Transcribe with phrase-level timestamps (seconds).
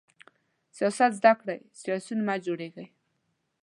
[0.77, 2.87] سیاست زده کړئ، سیاسیون مه جوړیږئ!